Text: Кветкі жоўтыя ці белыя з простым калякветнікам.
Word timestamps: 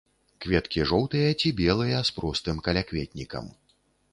Кветкі 0.45 0.85
жоўтыя 0.91 1.29
ці 1.41 1.51
белыя 1.61 1.99
з 2.09 2.15
простым 2.17 2.65
калякветнікам. 2.69 3.45